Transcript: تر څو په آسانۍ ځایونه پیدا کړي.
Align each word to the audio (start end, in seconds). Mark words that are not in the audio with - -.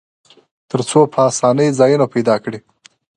تر 0.69 0.79
څو 0.89 0.99
په 1.13 1.19
آسانۍ 1.29 1.69
ځایونه 1.79 2.05
پیدا 2.13 2.35
کړي. 2.43 2.59